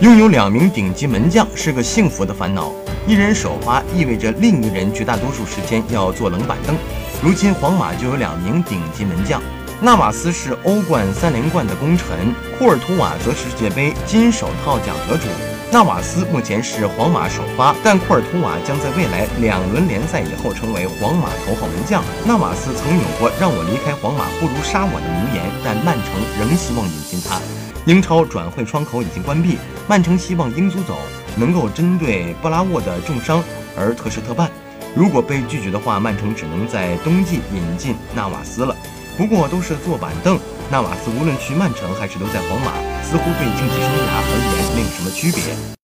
[0.00, 2.70] 拥有两名顶级门将是个幸福的烦恼，
[3.06, 6.76] 一人首发意味着另一人绝大多数时间要坐冷板凳。
[7.22, 9.40] 如今皇马就有两名顶级门将，
[9.80, 15.24] 纳瓦斯是欧冠三连冠的功臣，库尔图瓦则是世界杯金手套奖得主。
[15.72, 22.04] 纳瓦斯目前是皇马首发，但库尔图瓦将在未来两轮联赛以后成为皇马头号门将。
[22.26, 26.15] 纳瓦斯曾有过“让我离开皇马不如杀我”的名言，但曼城
[26.56, 27.40] 希望引进他。
[27.84, 30.96] 英超转会窗口已经关闭，曼城希望英足总
[31.36, 33.42] 能够针对布拉沃的重伤
[33.76, 34.50] 而特事特办。
[34.94, 38.74] 如果被拒绝的话，曼城只能在冬季引进纳瓦斯了。
[39.16, 40.38] 不过都是坐板凳，
[40.70, 45.74] 纳瓦斯无论去曼城还是留在皇马，似乎对竞技生涯而言没有什么区别。